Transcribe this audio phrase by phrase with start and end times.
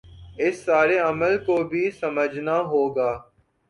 [0.39, 3.11] اس سارے عمل کو بھی سمجھنا ہو گا